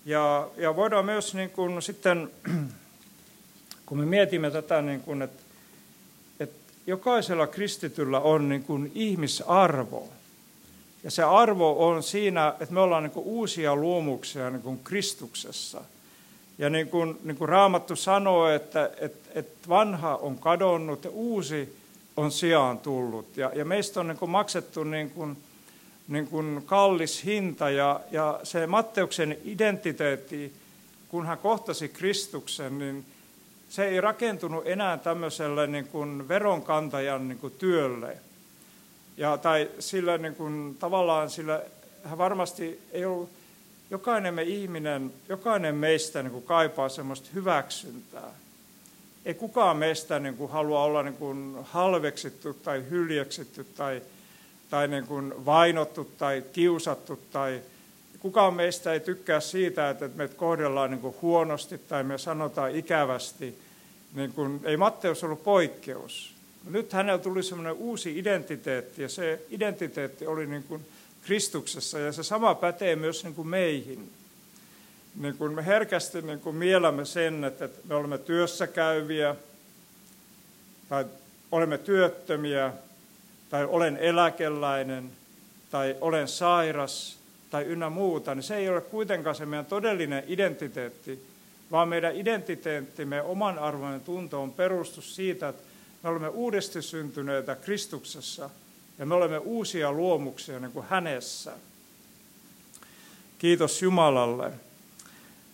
[0.05, 2.31] ja, ja voidaan myös niin kuin sitten,
[3.87, 5.42] kun me mietimme tätä, niin kuin, että
[6.88, 10.09] jokaisella kristityllä on niin kuin ihmisarvo.
[11.05, 15.81] Ja se arvo on siinä, että me ollaan niin kuin uusia luomuksia niin kuin Kristuksessa–
[16.59, 21.77] ja niin kuin, niin kuin Raamattu sanoo, että, että, että vanha on kadonnut ja uusi
[22.16, 23.37] on sijaan tullut.
[23.37, 25.37] Ja, ja meistä on niin kuin maksettu niin kuin,
[26.09, 30.53] niin kuin kallis hinta ja, ja se Matteuksen identiteetti,
[31.09, 33.05] kun hän kohtasi Kristuksen, niin
[33.68, 38.16] se ei rakentunut enää tämmöiselle niin kuin veronkantajan niin kuin työlle.
[39.16, 41.62] Ja, tai sillä niin kuin, tavallaan sillä
[42.04, 43.31] hän varmasti ei ollut
[43.90, 48.31] jokainen me ihminen, jokainen meistä niin kuin kaipaa semmoista hyväksyntää.
[49.24, 54.02] Ei kukaan meistä niin kuin halua olla niin kuin halveksittu tai hyljeksitty tai,
[54.70, 57.61] tai niin kuin vainottu tai kiusattu tai
[58.20, 63.59] kukaan meistä ei tykkää siitä, että meitä kohdellaan niin kuin huonosti tai me sanotaan ikävästi.
[64.14, 66.35] Niin kuin, ei Matteus ollut poikkeus.
[66.70, 70.87] Nyt hänellä tuli semmoinen uusi identiteetti ja se identiteetti oli niin kuin
[71.22, 74.11] Kristuksessa ja se sama pätee myös niin kuin meihin.
[75.14, 79.37] Niin kuin me herkästi niin kuin mielämme sen, että me olemme työssä käyviä
[80.88, 81.04] tai
[81.52, 82.72] olemme työttömiä
[83.50, 85.11] tai olen eläkeläinen
[85.70, 87.17] tai olen sairas
[87.50, 91.22] tai ynnä muuta, niin se ei ole kuitenkaan se meidän todellinen identiteetti,
[91.70, 95.62] vaan meidän identiteettimme, oman arvoinen tunto on perustus siitä, että
[96.02, 98.50] me olemme uudesti syntyneitä Kristuksessa–
[98.98, 101.52] ja me olemme uusia luomuksia niin kuin hänessä.
[103.38, 104.50] Kiitos Jumalalle.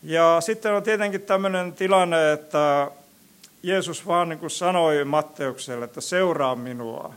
[0.02, 2.90] Ja sitten on tietenkin tämmöinen tilanne, että
[3.62, 7.14] Jeesus vaan niin kuin sanoi Matteukselle, että seuraa minua.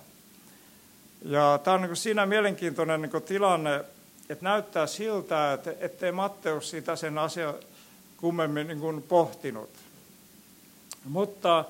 [1.26, 3.84] Ja tämä on niin kuin siinä mielenkiintoinen niin kuin tilanne,
[4.30, 7.54] että näyttää siltä, että ettei Matteus sitä sen asian
[8.18, 9.70] kummemmin niin kuin pohtinut.
[11.06, 11.66] Mutta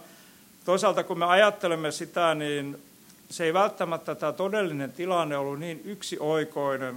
[0.65, 2.81] toisaalta kun me ajattelemme sitä, niin
[3.29, 6.95] se ei välttämättä tämä todellinen tilanne ollut niin yksioikoinen,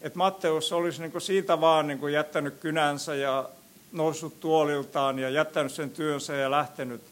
[0.00, 3.48] että Matteus olisi niin siitä vaan niin jättänyt kynänsä ja
[3.92, 7.02] noussut tuoliltaan ja jättänyt sen työnsä ja lähtenyt.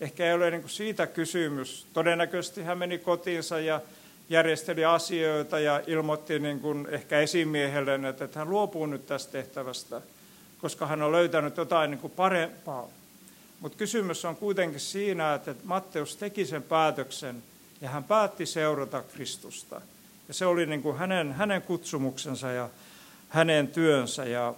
[0.00, 1.86] Ehkä ei ole niin siitä kysymys.
[1.92, 3.80] Todennäköisesti hän meni kotiinsa ja
[4.28, 10.00] järjesteli asioita ja ilmoitti niin kuin ehkä esimiehelle, että hän luopuu nyt tästä tehtävästä,
[10.60, 12.88] koska hän on löytänyt jotain niin kuin parempaa.
[13.60, 17.42] Mutta kysymys on kuitenkin siinä, että Matteus teki sen päätöksen–
[17.80, 19.80] ja hän päätti seurata Kristusta.
[20.28, 22.68] Ja se oli niin kuin hänen, hänen kutsumuksensa ja
[23.28, 24.24] hänen työnsä.
[24.24, 24.54] Ja,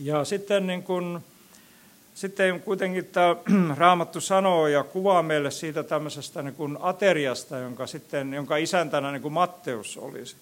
[0.00, 1.24] ja sitten, niin kuin,
[2.14, 3.36] sitten kuitenkin tämä
[3.76, 9.22] Raamattu sanoo ja kuvaa meille siitä tämmöisestä niin kuin ateriasta, jonka, sitten, jonka isäntänä niin
[9.22, 10.36] kuin Matteus olisi.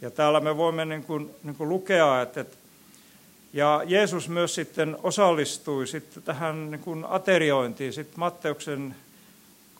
[0.00, 2.56] Ja täällä me voimme niin kuin, niin kuin lukea, että, että
[3.54, 8.94] ja Jeesus myös sitten osallistui sitten tähän niin kuin ateriointiin sitten Matteuksen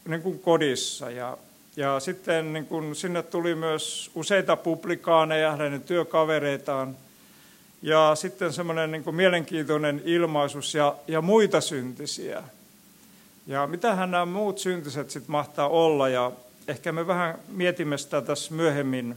[0.08, 1.10] niin kuin kodissa.
[1.10, 1.38] Ja,
[1.76, 6.96] ja sitten niin kuin sinne tuli myös useita publikaaneja, hänen työkavereitaan.
[7.84, 12.42] Ja sitten semmoinen niin mielenkiintoinen ilmaisus ja, ja muita syntisiä.
[13.46, 16.08] Ja mitähän nämä muut syntiset sitten mahtaa olla.
[16.08, 16.32] Ja
[16.68, 19.16] ehkä me vähän mietimme sitä tässä myöhemmin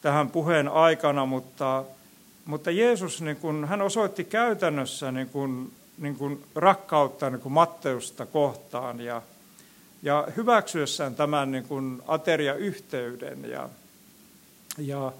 [0.00, 1.84] tähän puheen aikana, mutta,
[2.44, 8.26] mutta Jeesus niin kun, hän osoitti käytännössä niin kun, niin kun rakkautta niin kun Matteusta
[8.26, 9.22] kohtaan ja,
[10.02, 13.50] ja hyväksyessään tämän niin kuin ateriayhteyden.
[13.50, 13.68] Ja,
[14.78, 15.12] ja,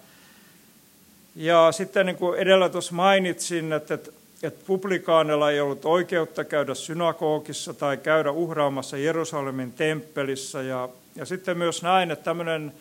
[1.36, 4.10] ja sitten niin kuin edellä tuossa mainitsin, että, että,
[4.42, 10.62] että publikaanilla ei ollut oikeutta käydä synagogissa tai käydä uhraamassa Jerusalemin temppelissä.
[10.62, 12.72] Ja, ja sitten myös näin, että tämmöinen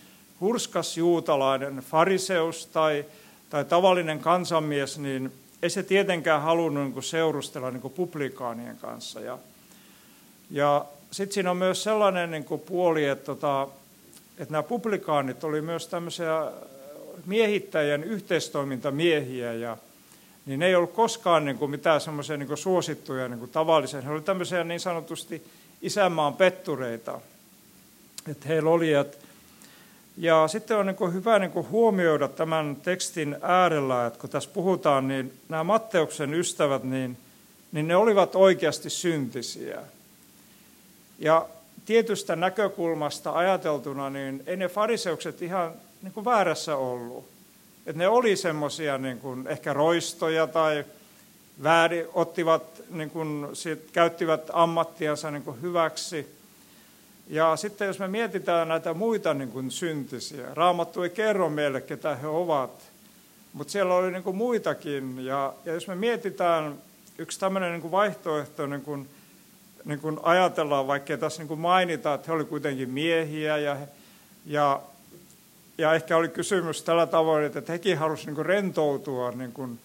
[0.41, 3.05] hurskas juutalainen fariseus tai,
[3.49, 5.31] tai tavallinen kansanmies, niin
[5.63, 9.19] ei se tietenkään halunnut niin kuin seurustella niin kuin publikaanien kanssa.
[9.19, 9.37] Ja,
[10.51, 13.67] ja sitten siinä on myös sellainen niin kuin puoli, että, tota,
[14.37, 16.51] että nämä publikaanit oli myös tämmöisiä
[17.25, 19.77] miehittäjien yhteistoimintamiehiä ja
[20.45, 24.01] niin ne ei ollut koskaan niin kuin mitään semmoisia niin suosittuja niin kuin tavallisia.
[24.01, 25.47] He olivat tämmöisiä niin sanotusti
[25.81, 27.21] isänmaan pettureita.
[28.27, 29.17] Että heillä oli, että
[30.17, 34.49] ja sitten on niin kuin hyvä niin kuin huomioida tämän tekstin äärellä, että kun tässä
[34.53, 37.17] puhutaan, niin nämä Matteuksen ystävät, niin,
[37.71, 39.81] niin ne olivat oikeasti syntisiä.
[41.19, 41.45] Ja
[41.85, 47.25] tietystä näkökulmasta ajateltuna, niin ei ne fariseukset ihan niin kuin väärässä ollut.
[47.85, 50.85] Että ne oli semmoisia niin ehkä roistoja tai
[51.63, 53.47] väärin, ottivat, niin kuin,
[53.93, 56.35] käyttivät ammattiansa niin kuin hyväksi.
[57.27, 62.15] Ja sitten jos me mietitään näitä muita niin kuin syntisiä, Raamattu ei kerro meille, ketä
[62.15, 62.91] he ovat,
[63.53, 65.25] mutta siellä oli niin kuin muitakin.
[65.25, 66.75] Ja, ja jos me mietitään,
[67.17, 69.09] yksi tämmöinen niin kuin vaihtoehto, niin kuin,
[69.85, 73.77] niin kuin ajatellaan, vaikka tässä niin kuin mainitaan, että he olivat kuitenkin miehiä ja,
[74.45, 74.81] ja,
[75.81, 79.79] ja ehkä oli kysymys tällä tavoin, että hekin halusivat niin rentoutua niin kuin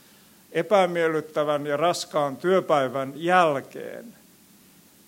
[0.53, 4.05] epämiellyttävän ja raskaan työpäivän jälkeen.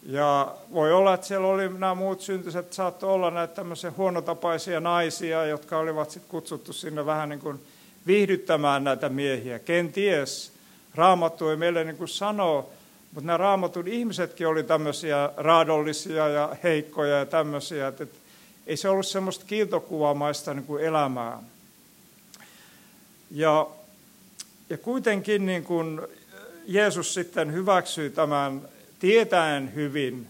[0.03, 5.45] Ja voi olla, että siellä oli nämä muut syntyset, saattoi olla näitä tämmöisiä huonotapaisia naisia,
[5.45, 7.61] jotka olivat sitten kutsuttu sinne vähän niin kuin
[8.07, 9.59] viihdyttämään näitä miehiä.
[9.59, 10.53] Kenties
[10.95, 12.73] Raamattu ei meille niin kuin sanoo,
[13.15, 18.07] mutta nämä raamatun ihmisetkin oli tämmöisiä raadollisia ja heikkoja ja tämmöisiä, että
[18.69, 21.43] ei se ollut semmoista kiiltokuvamaista niin kuin elämää.
[23.31, 23.67] Ja,
[24.71, 26.01] ja kuitenkin niin kuin
[26.67, 30.27] Jeesus sitten hyväksyi tämän tietäen hyvin,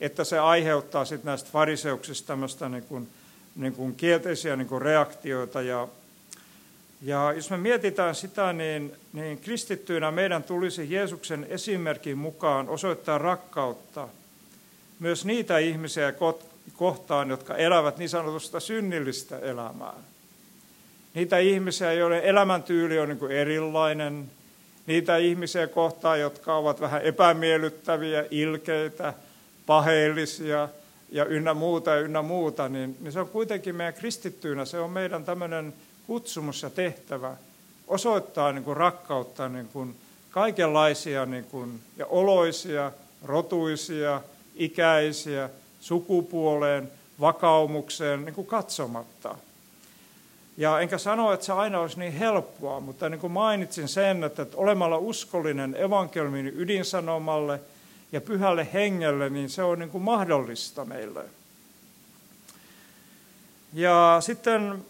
[0.00, 3.08] että se aiheuttaa sitten näistä fariseuksista tämmöistä niin kuin,
[3.56, 5.88] niin kuin kielteisiä niin kuin reaktioita ja
[7.04, 14.08] ja jos me mietitään sitä, niin, niin kristittyinä meidän tulisi Jeesuksen esimerkin mukaan osoittaa rakkautta
[14.98, 16.12] myös niitä ihmisiä
[16.76, 19.94] kohtaan, jotka elävät niin sanotusta synnillistä elämää.
[21.14, 24.30] Niitä ihmisiä, joiden elämäntyyli on niin erilainen,
[24.86, 29.14] niitä ihmisiä kohtaan, jotka ovat vähän epämiellyttäviä, ilkeitä,
[29.66, 30.68] paheellisia
[31.10, 34.90] ja ynnä muuta ja ynnä muuta, niin, niin se on kuitenkin meidän kristittyinä, se on
[34.90, 35.74] meidän tämmöinen
[36.06, 37.36] kutsumus ja tehtävä
[37.88, 39.96] osoittaa niin kuin rakkautta niin kuin
[40.30, 42.92] kaikenlaisia niin kuin, ja oloisia,
[43.24, 44.20] rotuisia,
[44.54, 45.50] ikäisiä,
[45.82, 46.90] sukupuoleen,
[47.20, 49.34] vakaumukseen niin kuin katsomatta.
[50.56, 54.46] Ja enkä sano, että se aina olisi niin helppoa, mutta niin kuin mainitsin sen, että
[54.54, 57.60] olemalla uskollinen evankeliumin ydinsanomalle
[58.12, 61.24] ja pyhälle hengelle, niin se on niin kuin mahdollista meille.
[63.72, 64.84] Ja sitten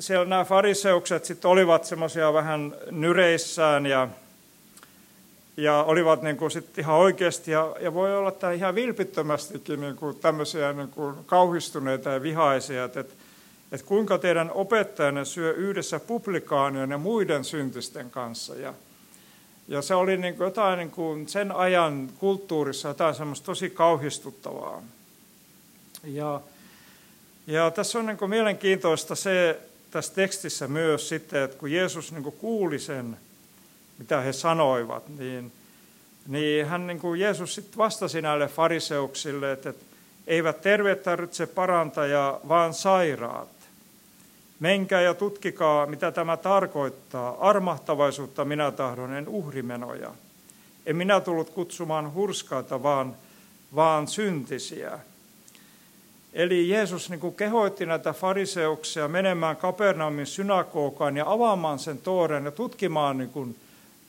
[0.00, 4.08] siellä nämä fariseukset sitten olivat semmoisia vähän nyreissään ja,
[5.58, 9.96] ja olivat niin kuin sit ihan oikeasti, ja, ja voi olla että ihan vilpittömästikin niin
[9.96, 13.14] kuin tämmöisiä niin kuin kauhistuneita ja vihaisia, että, että,
[13.72, 18.54] että kuinka teidän opettajanne syö yhdessä publikaanien ja muiden syntisten kanssa.
[18.54, 18.74] Ja,
[19.68, 24.82] ja se oli niin kuin jotain niin kuin sen ajan kulttuurissa jotain semmoista tosi kauhistuttavaa.
[26.04, 26.40] Ja,
[27.46, 32.22] ja tässä on niin kuin mielenkiintoista se, tässä tekstissä myös sitten, että kun Jeesus niin
[32.22, 33.16] kuin kuuli sen,
[33.98, 35.52] mitä he sanoivat, niin,
[36.26, 39.84] niin hän niin kuin Jeesus sitten vastasi näille fariseuksille, että, että
[40.26, 43.48] eivät terveet tarvitse parantajaa, vaan sairaat.
[44.60, 47.36] Menkää ja tutkikaa, mitä tämä tarkoittaa.
[47.40, 50.10] Armahtavaisuutta minä tahdon, en uhrimenoja.
[50.86, 53.16] En minä tullut kutsumaan hurskaita, vaan,
[53.74, 54.98] vaan syntisiä.
[56.32, 62.50] Eli Jeesus niin kuin kehoitti näitä fariseuksia menemään Kapernaumin synagogaan ja avaamaan sen tooren ja
[62.50, 63.56] tutkimaan niin kuin,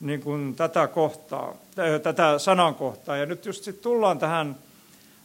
[0.00, 1.56] niin kuin tätä kohtaa,
[2.02, 3.16] tätä sanankohtaa.
[3.16, 4.56] Ja nyt just sitten tullaan tähän,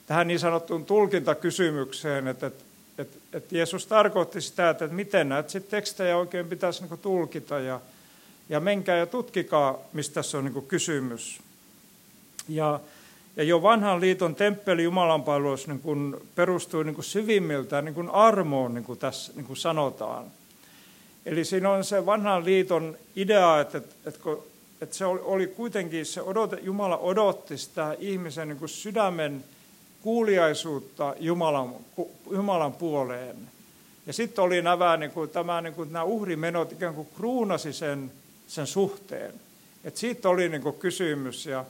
[0.08, 2.64] tähän niin sanottuun tulkintakysymykseen, että, että,
[2.98, 7.60] että, että Jeesus tarkoitti sitä, että, miten näitä sitten tekstejä oikein pitäisi niin kuin tulkita
[7.60, 7.80] ja,
[8.50, 11.40] ja menkää ja tutkikaa, mistä tässä on niin kuin kysymys.
[12.50, 12.80] Ja
[13.36, 18.84] ja jo vanhan liiton temppeli Jumalanpalvelus niin perustui niin kuin syvimmiltään niin kuin armoon, niin
[18.84, 20.26] kuin tässä niin kuin sanotaan.
[21.26, 24.20] Eli siinä on se vanhan liiton idea, että, että,
[24.86, 29.43] että se oli kuitenkin, se odote, Jumala odotti sitä ihmisen niin kuin sydämen
[30.02, 31.76] kuuliaisuutta Jumalan,
[32.32, 33.36] Jumalan puoleen.
[34.08, 38.12] Ja sitten oli nämä, niin kuin, tämä, niin kuin, nämä uhrimenot ikään kuin kruunasi sen,
[38.48, 39.34] sen suhteen.
[39.84, 41.45] Et siitä oli niin kuin kysymys.
[41.45, 41.65] Ja,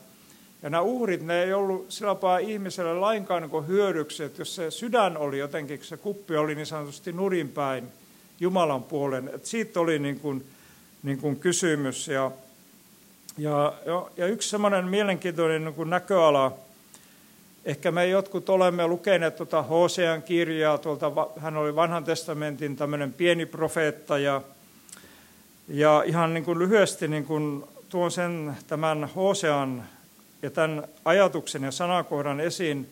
[0.62, 5.18] ja nämä uhrit, ne ei ollut sillä ihmiselle lainkaan niin hyödyksi, että jos se sydän
[5.18, 7.88] oli jotenkin, se kuppi oli niin sanotusti nurinpäin
[8.40, 10.46] Jumalan puolen, että siitä oli niin kuin,
[11.04, 12.08] niin kuin kysymys.
[12.08, 12.32] Ja,
[13.38, 13.74] ja,
[14.18, 16.54] ja yksi semmoinen mielenkiintoinen niin näköala,
[17.66, 23.46] ehkä me jotkut olemme lukeneet tuota Hosean kirjaa, tuolta, hän oli vanhan testamentin tämmöinen pieni
[23.46, 24.42] profeetta, ja,
[25.68, 29.84] ja ihan niin kuin lyhyesti niin kuin tuon sen tämän Hosean
[30.42, 32.90] ja tämän ajatuksen ja sanakohdan esiin,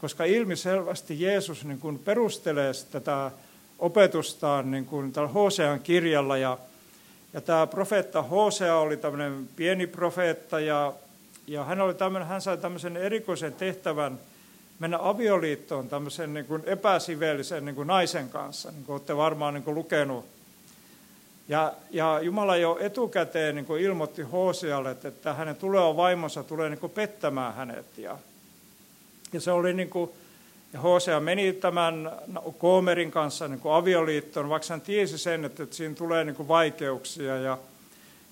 [0.00, 3.30] koska ilmiselvästi Jeesus niin kuin perustelee tätä
[3.78, 6.36] opetustaan niin kuin tällä Hosean kirjalla.
[6.36, 6.58] Ja,
[7.34, 10.92] ja tämä profeetta Hosea oli tämmöinen pieni profeetta ja,
[11.46, 14.18] ja hän, oli tämmöinen, hän sai tämmöisen erikoisen tehtävän
[14.78, 19.64] mennä avioliittoon tämmöisen niin kuin epäsivellisen niin kuin naisen kanssa, niin kuin olette varmaan niin
[19.64, 20.24] kuin lukenut
[21.48, 26.80] Ja, ja Jumala jo etukäteen niin kuin ilmoitti Hosealle, että hänen tuleva vaimonsa tulee niin
[26.80, 27.98] kuin pettämään hänet.
[27.98, 28.18] Ja,
[29.32, 30.10] ja se oli niin kuin,
[30.74, 32.12] ja Hosea meni tämän
[32.58, 37.36] Koomerin kanssa niin kuin avioliittoon, vaikka hän tiesi sen, että, siinä tulee niin kuin vaikeuksia.
[37.36, 37.58] Ja,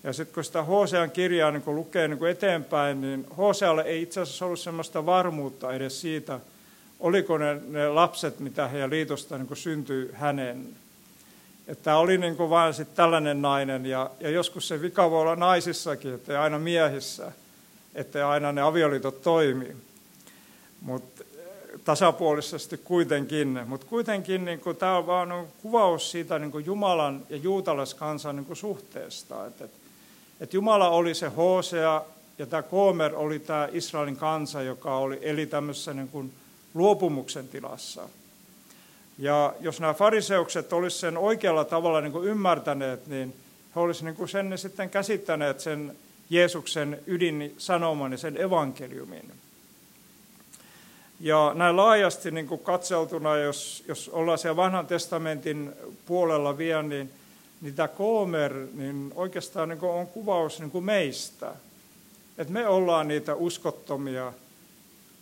[0.04, 4.02] ja sitten kun sitä Hosean kirjaa niin kun lukee niin kun eteenpäin, niin Hosealle ei
[4.02, 6.40] itse asiassa ollut sellaista varmuutta edes siitä,
[7.00, 10.66] oliko ne, ne lapset, mitä heidän liitosta niin syntyi hänen.
[11.68, 15.36] Että oli niin kuin vain sit tällainen nainen, ja, ja joskus se vika voi olla
[15.36, 17.32] naisissakin, että aina miehissä,
[17.94, 19.76] että aina ne avioliitot toimii.
[20.80, 21.24] Mutta
[21.84, 23.60] tasapuolisesti kuitenkin.
[23.66, 25.28] Mutta kuitenkin niin kuin, tämä on vain
[25.62, 29.46] kuvaus siitä niin kuin Jumalan ja juutalaiskansan niin kuin suhteesta.
[29.46, 29.64] Että,
[30.40, 32.04] että Jumala oli se Hosea
[32.38, 36.32] ja tämä Koomer oli tämä Israelin kansa, joka oli, eli tämmöisessä niin kuin
[36.74, 38.08] luopumuksen tilassa.
[39.18, 43.34] Ja jos nämä fariseukset olisivat sen oikealla tavalla niin kuin ymmärtäneet, niin
[43.76, 45.96] he olisivat niin sen sitten käsittäneet sen
[46.30, 49.32] Jeesuksen ydin sanoman ja sen evankeliumin.
[51.22, 55.72] Ja näin laajasti niin kuin katseltuna, jos, jos ollaan siellä vanhan testamentin
[56.06, 57.10] puolella vielä, niin,
[57.60, 61.52] niin tämä Koomer niin oikeastaan niin kuin on kuvaus niin kuin meistä.
[62.38, 64.32] Että me ollaan niitä uskottomia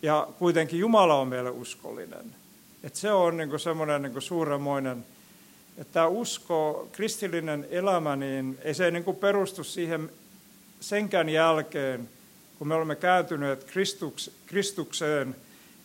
[0.02, 2.34] ja kuitenkin Jumala on meille uskollinen.
[2.84, 5.04] Et se on niin semmoinen niin suuremoinen,
[5.78, 10.10] että tämä usko, kristillinen elämä, niin ei se niin perustu siihen
[10.80, 12.08] senkään jälkeen,
[12.58, 15.36] kun me olemme kääntyneet Kristuks, Kristukseen,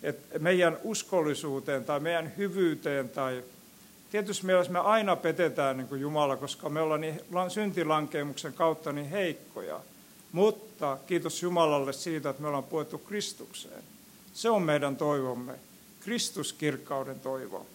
[0.04, 3.44] että meidän uskollisuuteen tai meidän hyvyyteen tai
[4.12, 9.10] tietysti mielessä me aina petetään niin kuin Jumala, koska me ollaan niin, syntilankeemuksen kautta niin
[9.10, 9.80] heikkoja.
[10.32, 13.84] Mutta kiitos Jumalalle siitä, että me ollaan puettu Kristukseen.
[14.34, 15.54] Se on meidän toivomme.
[16.00, 17.66] Kristuskirkkauden toivo.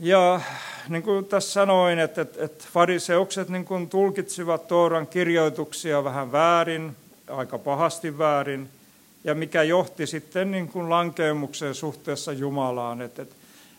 [0.00, 0.40] Ja
[0.88, 6.96] niin kuin tässä sanoin, että, että, että fariseukset niin kuin tulkitsivat Tooran kirjoituksia vähän väärin,
[7.28, 8.68] aika pahasti väärin,
[9.26, 13.02] ja mikä johti sitten niin kuin lankeemukseen suhteessa Jumalaan.
[13.02, 13.34] Että, että,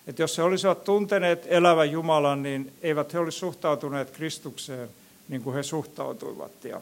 [0.08, 4.90] että jos he olisivat tunteneet elävän Jumalan, niin eivät he olisi suhtautuneet Kristukseen
[5.28, 6.64] niin kuin he suhtautuivat.
[6.64, 6.82] Ja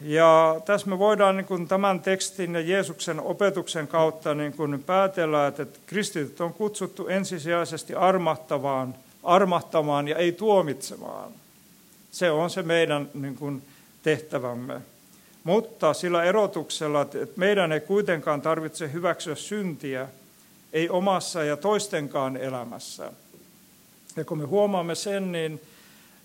[0.00, 5.46] ja tässä me voidaan niin kuin tämän tekstin ja Jeesuksen opetuksen kautta niin kuin päätellä,
[5.46, 11.32] että kristityt on kutsuttu ensisijaisesti armahtavaan, armahtamaan ja ei tuomitsemaan.
[12.10, 13.62] Se on se meidän niin kuin
[14.02, 14.80] tehtävämme.
[15.44, 20.08] Mutta sillä erotuksella, että meidän ei kuitenkaan tarvitse hyväksyä syntiä,
[20.72, 23.12] ei omassa ja toistenkaan elämässä.
[24.16, 25.60] Ja kun me huomaamme sen, niin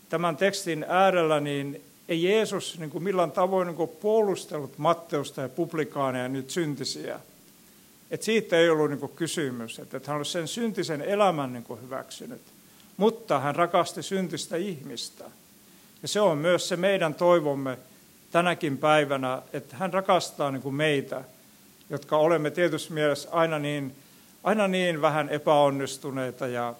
[0.09, 5.49] tämän tekstin äärellä, niin ei Jeesus niin kuin millään tavoin niin kuin puolustellut Matteusta ja
[5.49, 7.19] publikaaneja nyt syntisiä.
[8.11, 11.81] Et siitä ei ollut niin kuin kysymys, että hän olisi sen syntisen elämän niin kuin
[11.81, 12.41] hyväksynyt.
[12.97, 15.23] Mutta hän rakasti syntistä ihmistä.
[16.01, 17.77] Ja se on myös se meidän toivomme
[18.35, 21.21] tänäkin päivänä, että hän rakastaa niin kuin meitä,
[21.89, 23.95] jotka olemme tietysti mielessä aina niin,
[24.43, 26.47] aina niin vähän epäonnistuneita.
[26.47, 26.73] Ja,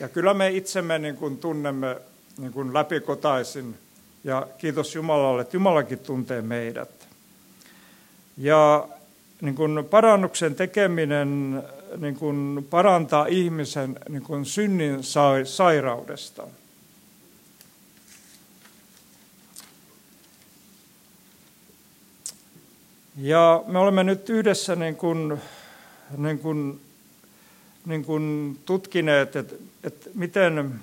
[0.00, 1.96] ja kyllä me itsemme niin kuin tunnemme
[2.38, 3.74] niin kuin läpikotaisin
[4.24, 7.08] ja kiitos Jumalalle, että Jumalakin tuntee meidät.
[8.36, 8.88] Ja
[9.40, 11.62] niin kuin parannuksen tekeminen
[11.96, 14.98] niin kuin parantaa ihmisen niin kuin synnin
[15.44, 16.42] sairaudesta.
[23.20, 25.38] Ja me olemme nyt yhdessä niin kuin,
[26.16, 26.80] niin kuin,
[27.86, 29.54] niin kuin tutkineet, että,
[29.84, 30.80] että miten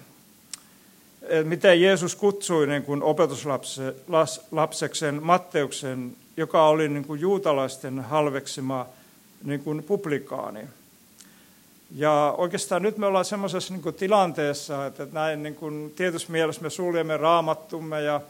[1.43, 8.86] miten Jeesus kutsui niin kuin opetuslapseksen Matteuksen, joka oli niin kuin juutalaisten halveksima
[9.43, 10.62] niin kuin publikaani.
[11.95, 16.69] Ja oikeastaan nyt me ollaan semmoisessa niin tilanteessa, että näin niin kuin tietyssä mielessä me
[16.69, 18.21] suljemme raamattumme ja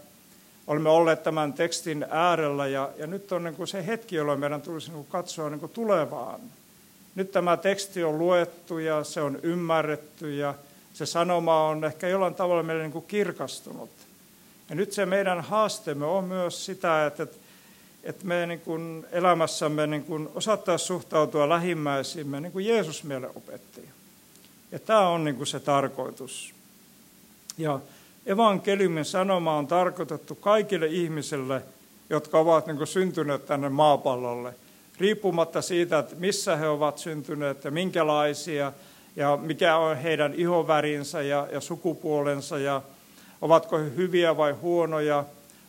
[0.68, 4.62] olemme olleet tämän tekstin äärellä ja, ja nyt on niin kuin se hetki, jolloin meidän
[4.62, 6.40] tulisi niin kuin katsoa niin kuin tulevaan.
[7.16, 10.54] Nyt tämä teksti on luettu ja se on ymmärretty ja
[10.94, 13.90] se sanoma on ehkä jollain tavalla meille niin kuin kirkastunut.
[14.70, 17.28] Ja nyt se meidän haasteemme on myös sitä, että,
[18.04, 23.90] että me niin kuin elämässämme niin kuin osattaisiin suhtautua lähimmäisimme niin kuin Jeesus meille opetti.
[24.72, 26.54] Ja tämä on niin kuin se tarkoitus.
[27.58, 27.80] Ja
[28.26, 31.62] evankeliumin sanoma on tarkoitettu kaikille ihmisille,
[32.10, 34.54] jotka ovat niin syntyneet tänne maapallolle,
[35.00, 38.74] riippumatta siitä, että missä he ovat syntyneet ja minkälaisia–
[39.16, 42.82] ja mikä on heidän ihovärinsä ja, ja sukupuolensa ja
[43.42, 45.24] ovatko he hyviä vai huonoja,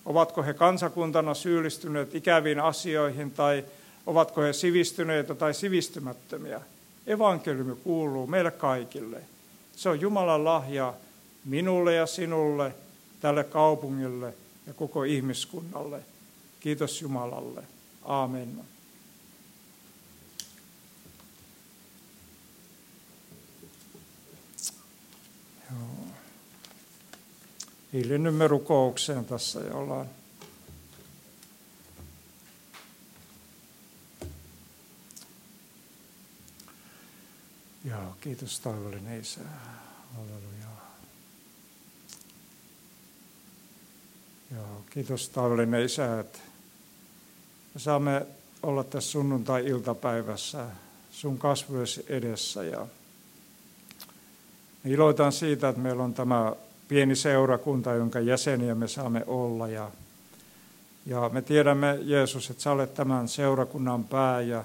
[0.06, 3.64] ovatko he kansakuntana syyllistyneet ikäviin asioihin tai
[4.06, 6.60] ovatko he sivistyneitä tai sivistymättömiä.
[7.06, 9.20] Evankeliumi kuuluu meille kaikille.
[9.76, 10.94] Se on Jumalan lahja
[11.46, 12.74] minulle ja sinulle,
[13.20, 14.34] tälle kaupungille
[14.66, 16.00] ja koko ihmiskunnalle.
[16.60, 17.62] Kiitos Jumalalle.
[18.04, 18.60] Aamen.
[27.92, 30.06] Hiljennymme rukoukseen tässä ja ollaan
[37.84, 39.40] Joo, kiitos taivallinen Isä.
[40.14, 40.75] Halleluja.
[44.54, 46.38] Joo, kiitos taivallinen Isä, että
[47.74, 48.26] me saamme
[48.62, 50.66] olla tässä sunnuntai-iltapäivässä
[51.10, 52.86] sun kasvoisi edessä ja
[54.84, 56.52] iloitan siitä, että meillä on tämä
[56.88, 59.90] pieni seurakunta, jonka jäseniä me saamme olla ja,
[61.06, 64.64] ja me tiedämme Jeesus, että sä olet tämän seurakunnan pää ja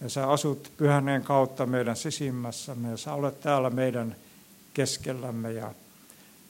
[0.00, 4.16] ja sä asut pyhäneen kautta meidän sisimmässämme ja sä olet täällä meidän
[4.74, 5.52] keskellämme.
[5.52, 5.74] Ja,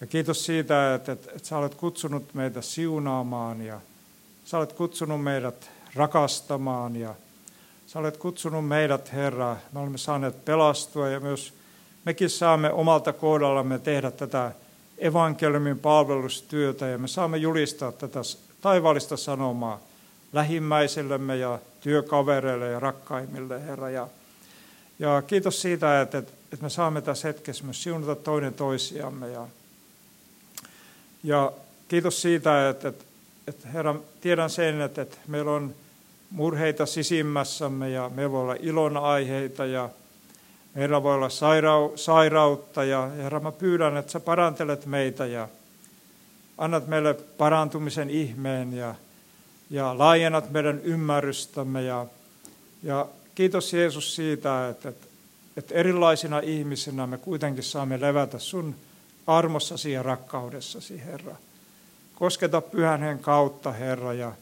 [0.01, 3.81] ja kiitos siitä, että, että, että sä olet kutsunut meitä siunaamaan ja
[4.45, 7.15] sä olet kutsunut meidät rakastamaan ja
[7.87, 9.57] sä olet kutsunut meidät, Herra.
[9.73, 11.55] Me olemme saaneet pelastua ja myös
[12.05, 14.53] mekin saamme omalta kohdallamme tehdä tätä
[14.99, 18.21] evankeliumin palvelustyötä ja me saamme julistaa tätä
[18.61, 19.81] taivaallista sanomaa
[20.33, 23.91] lähimmäisillemme ja työkavereille ja rakkaimmille, Herra.
[23.91, 24.09] Ja,
[24.99, 29.29] ja kiitos siitä, että, että me saamme tässä hetkessä myös siunata toinen toisiamme.
[29.29, 29.47] Ja,
[31.23, 31.53] ja
[31.89, 33.05] kiitos siitä, että, että,
[33.49, 35.75] että Herra, tiedän sen, että, että meillä on
[36.31, 39.89] murheita sisimmässämme ja meillä voi olla ilon aiheita ja
[40.75, 42.85] meillä voi olla sairau, sairautta.
[42.85, 45.49] Ja Herra, mä pyydän, että sä parantelet meitä ja
[46.59, 48.95] annat meille parantumisen ihmeen ja
[49.71, 51.83] ja laajennat meidän ymmärrystämme.
[51.83, 52.07] Ja,
[52.83, 55.07] ja kiitos Jeesus siitä, että, että,
[55.57, 58.75] että erilaisina ihmisinä me kuitenkin saamme levätä sun
[59.27, 61.37] armossasi ja rakkaudessasi, Herra.
[62.15, 64.33] Kosketa pyhän kautta, Herra, ja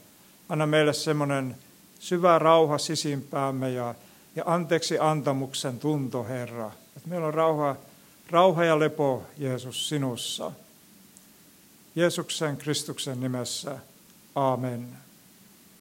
[0.48, 1.56] anna meille semmoinen
[1.98, 3.94] syvä rauha sisimpäämme ja,
[4.36, 6.70] ja anteeksi antamuksen tunto, Herra.
[6.96, 7.76] Että meillä on rauha,
[8.30, 10.52] rauha ja lepo, Jeesus, sinussa.
[11.96, 13.78] Jeesuksen Kristuksen nimessä.
[14.34, 15.07] Amen.